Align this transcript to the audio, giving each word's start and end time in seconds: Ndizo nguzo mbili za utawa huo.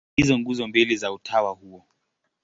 Ndizo 0.17 0.39
nguzo 0.39 0.67
mbili 0.67 0.97
za 0.97 1.11
utawa 1.11 1.51
huo. 1.51 1.85